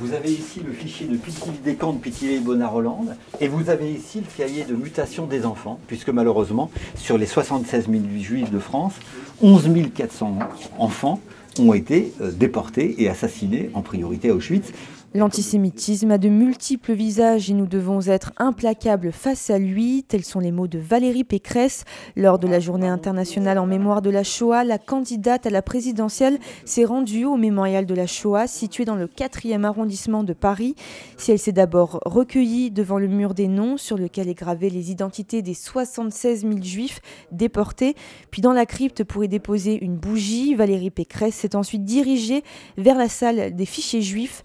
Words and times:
Vous 0.00 0.14
avez 0.14 0.30
ici 0.32 0.60
le 0.66 0.72
fichier 0.72 1.06
de 1.06 1.18
des 1.62 1.74
camps 1.74 1.92
de 1.92 1.98
Pithiviers 1.98 2.36
et 2.36 2.40
Bonnard-Hollande, 2.40 3.16
et 3.38 3.48
vous 3.48 3.68
avez 3.68 3.92
ici 3.92 4.20
le 4.20 4.26
cahier 4.34 4.64
de 4.64 4.74
mutation 4.74 5.26
des 5.26 5.44
enfants, 5.44 5.78
puisque 5.88 6.08
malheureusement, 6.08 6.70
sur 6.94 7.18
les 7.18 7.26
76 7.26 7.86
000 7.90 8.02
juifs 8.18 8.50
de 8.50 8.58
France, 8.58 8.94
11 9.42 9.68
400 9.94 10.38
enfants 10.78 11.20
ont 11.58 11.74
été 11.74 12.14
euh, 12.22 12.30
déportés 12.30 13.02
et 13.02 13.10
assassinés, 13.10 13.68
en 13.74 13.82
priorité 13.82 14.30
à 14.30 14.34
Auschwitz. 14.34 14.72
L'antisémitisme 15.12 16.12
a 16.12 16.18
de 16.18 16.28
multiples 16.28 16.92
visages 16.92 17.50
et 17.50 17.52
nous 17.52 17.66
devons 17.66 18.00
être 18.02 18.32
implacables 18.36 19.10
face 19.10 19.50
à 19.50 19.58
lui. 19.58 20.04
Tels 20.06 20.24
sont 20.24 20.38
les 20.38 20.52
mots 20.52 20.68
de 20.68 20.78
Valérie 20.78 21.24
Pécresse. 21.24 21.82
Lors 22.14 22.38
de 22.38 22.46
la 22.46 22.60
journée 22.60 22.86
internationale 22.86 23.58
en 23.58 23.66
mémoire 23.66 24.02
de 24.02 24.10
la 24.10 24.22
Shoah, 24.22 24.62
la 24.62 24.78
candidate 24.78 25.46
à 25.46 25.50
la 25.50 25.62
présidentielle 25.62 26.38
s'est 26.64 26.84
rendue 26.84 27.24
au 27.24 27.36
mémorial 27.36 27.86
de 27.86 27.94
la 27.94 28.06
Shoah 28.06 28.46
situé 28.46 28.84
dans 28.84 28.94
le 28.94 29.08
4e 29.08 29.64
arrondissement 29.64 30.22
de 30.22 30.32
Paris. 30.32 30.76
Si 31.16 31.32
elle 31.32 31.40
s'est 31.40 31.50
d'abord 31.50 31.98
recueillie 32.06 32.70
devant 32.70 33.00
le 33.00 33.08
mur 33.08 33.34
des 33.34 33.48
noms 33.48 33.78
sur 33.78 33.98
lequel 33.98 34.28
est 34.28 34.34
gravé 34.34 34.70
les 34.70 34.92
identités 34.92 35.42
des 35.42 35.54
76 35.54 36.42
000 36.42 36.62
juifs 36.62 37.00
déportés, 37.32 37.96
puis 38.30 38.42
dans 38.42 38.52
la 38.52 38.64
crypte 38.64 39.02
pour 39.02 39.24
y 39.24 39.28
déposer 39.28 39.76
une 39.84 39.96
bougie, 39.96 40.54
Valérie 40.54 40.90
Pécresse 40.90 41.34
s'est 41.34 41.56
ensuite 41.56 41.84
dirigée 41.84 42.44
vers 42.78 42.96
la 42.96 43.08
salle 43.08 43.56
des 43.56 43.66
fichiers 43.66 44.02
juifs 44.02 44.44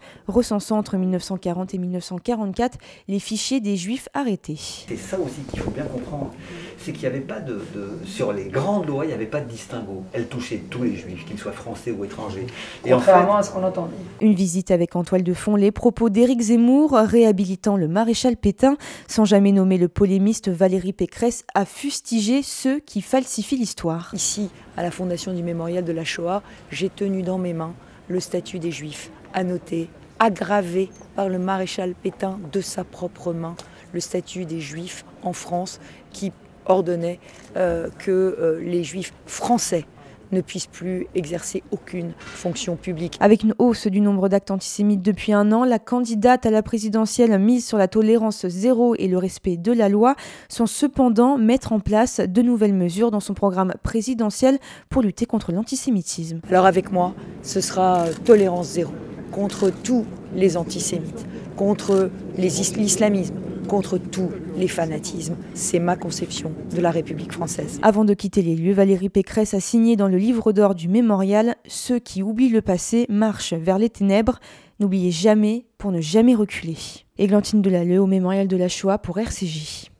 entre 0.76 0.98
1940 0.98 1.74
et 1.74 1.78
1944 1.78 2.78
les 3.08 3.20
fichiers 3.20 3.60
des 3.60 3.76
juifs 3.76 4.10
arrêtés. 4.14 4.58
C'est 4.88 4.98
ça 4.98 5.20
aussi 5.20 5.42
qu'il 5.50 5.60
faut 5.60 5.72
bien 5.72 5.86
comprendre, 5.86 6.32
c'est 6.78 6.92
qu'il 6.92 7.02
n'y 7.02 7.16
avait 7.16 7.20
pas 7.20 7.40
de, 7.40 7.60
sur 8.06 8.34
les 8.34 8.46
grandes 8.46 8.88
lois, 8.88 9.06
il 9.06 9.10
n'y 9.10 9.14
avait 9.14 9.26
pas 9.26 9.42
de 9.42 9.50
distinguo. 9.50 10.04
Elles 10.14 10.28
touchaient 10.28 10.62
tous 10.70 10.84
les 10.84 10.96
juifs, 10.96 11.26
qu'ils 11.26 11.40
soient 11.40 11.52
français 11.52 11.92
ou 11.92 12.06
étrangers. 12.06 12.48
Et 12.86 12.92
Contrairement 12.92 13.38
à 13.38 13.44
ce 13.44 13.52
qu'on 13.52 13.64
entendait. 13.64 13.96
Une 14.22 14.36
visite 14.36 14.72
avec 14.72 14.96
en 14.96 15.04
toile 15.04 15.24
de 15.24 15.34
fond 15.34 15.56
les 15.56 15.72
propos 15.72 16.10
d'Éric 16.10 16.42
Zemmour 16.42 16.92
réhabilitant 16.94 17.78
le 17.78 17.88
maréchal 17.88 18.38
Pétain, 18.38 18.78
sans 19.08 19.26
jamais 19.26 19.52
nommer 19.52 19.78
le 19.78 19.88
polémiste 19.88 20.50
Valérie 20.50 20.94
Pécresse, 20.94 21.46
a 21.54 21.66
fustigé 21.66 22.42
ceux 22.44 22.80
qui 22.80 23.02
falsifient 23.02 23.58
l'histoire. 23.58 24.12
Ici, 24.14 24.50
à 24.78 24.84
la 24.84 24.92
fondation 24.92 25.34
du 25.34 25.44
mémorial 25.44 25.84
de 25.84 25.92
la 25.92 26.04
Shoah, 26.04 26.42
j'ai 26.72 26.90
tenu 26.90 27.22
dans 27.22 27.38
mes 27.38 27.54
mains 27.54 27.74
le 28.08 28.20
statut 28.20 28.60
des 28.60 28.72
juifs, 28.72 29.10
annoté 29.34 29.90
aggravé 30.20 30.90
par 31.16 31.30
le 31.30 31.40
maréchal 31.40 31.94
Pétain 31.96 32.40
de 32.52 32.62
sa 32.62 32.84
propre 32.84 33.34
main 33.34 33.56
le 33.94 34.00
statut 34.00 34.46
des 34.46 34.60
juifs 34.60 35.06
en 35.24 35.34
France 35.34 35.80
qui 36.12 36.32
ordonnait 36.66 37.20
euh, 37.58 37.90
que 38.00 38.12
euh, 38.12 38.60
les 38.62 38.84
juifs 38.84 39.14
français 39.26 39.86
ne 40.32 40.42
puissent 40.42 40.68
plus 40.68 41.08
exercer 41.16 41.64
aucune 41.72 42.14
fonction 42.18 42.76
publique. 42.76 43.16
Avec 43.20 43.44
une 43.44 43.54
hausse 43.60 43.88
du 43.88 44.02
nombre 44.02 44.28
d'actes 44.28 44.52
antisémites 44.52 45.02
depuis 45.02 45.34
un 45.34 45.52
an, 45.52 45.64
la 45.64 45.80
candidate 45.80 46.46
à 46.46 46.52
la 46.52 46.64
présidentielle 46.64 47.38
mise 47.40 47.66
sur 47.66 47.78
la 47.78 47.88
tolérance 47.88 48.46
zéro 48.48 48.96
et 48.96 49.08
le 49.08 49.18
respect 49.18 49.56
de 49.56 49.72
la 49.72 49.88
loi 49.88 50.16
sont 50.50 50.66
cependant 50.66 51.38
mettre 51.38 51.74
en 51.74 51.80
place 51.80 52.20
de 52.20 52.42
nouvelles 52.42 52.74
mesures 52.74 53.12
dans 53.12 53.20
son 53.20 53.36
programme 53.36 53.74
présidentiel 53.84 54.58
pour 54.90 55.04
lutter 55.04 55.26
contre 55.26 55.52
l'antisémitisme. 55.52 56.42
Alors 56.50 56.66
avec 56.66 56.92
moi, 56.92 57.14
ce 57.44 57.62
sera 57.62 58.06
tolérance 58.26 58.70
zéro 58.70 58.92
contre 59.36 59.70
tous 59.70 60.06
les 60.34 60.56
antisémites, 60.56 61.26
contre 61.58 62.10
l'islamisme, 62.38 63.36
contre 63.68 63.98
tous 63.98 64.30
les 64.58 64.70
fanatismes. 64.70 65.36
C'est 65.54 65.80
ma 65.80 65.98
conception 65.98 66.54
de 66.74 66.80
la 66.80 66.90
République 66.90 67.34
française. 67.34 67.80
Avant 67.82 68.06
de 68.06 68.14
quitter 68.14 68.42
les 68.42 68.56
lieux, 68.56 68.72
Valérie 68.72 69.10
Pécresse 69.10 69.54
a 69.54 69.60
signé 69.60 69.98
dans 69.98 70.08
le 70.08 70.18
livre 70.18 70.54
d'or 70.54 70.74
du 70.74 70.88
mémorial 70.88 71.58
Ceux 71.68 72.00
qui 72.00 72.24
oublient 72.24 72.48
le 72.48 72.62
passé 72.62 73.08
marchent 73.10 73.54
vers 73.54 73.78
les 73.78 73.90
ténèbres. 73.90 74.40
N'oubliez 74.80 75.12
jamais 75.12 75.66
pour 75.78 75.92
ne 75.92 76.00
jamais 76.00 76.34
reculer. 76.34 76.78
Églantine 77.18 77.62
Delalleux 77.62 78.00
au 78.00 78.08
mémorial 78.08 78.48
de 78.48 78.56
la 78.56 78.70
Shoah 78.70 79.00
pour 79.00 79.20
RCJ. 79.20 79.92